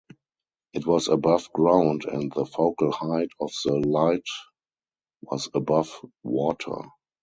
It 0.73 0.87
was 0.87 1.09
above 1.09 1.53
ground 1.53 2.05
and 2.05 2.33
the 2.33 2.43
focal 2.47 2.91
height 2.91 3.29
of 3.39 3.51
the 3.63 3.73
light 3.87 4.25
was 5.21 5.47
above 5.53 5.95
water. 6.23 6.73